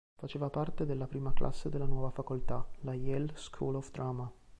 [0.15, 4.31] Faceva parte della prima classe della nuova facoltà, la Yale School of Drama.